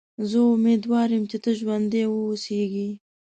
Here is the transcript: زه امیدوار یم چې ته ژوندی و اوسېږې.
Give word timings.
زه 0.29 0.39
امیدوار 0.53 1.07
یم 1.13 1.23
چې 1.31 1.37
ته 1.43 1.51
ژوندی 1.59 2.03
و 2.07 2.13
اوسېږې. 2.27 2.89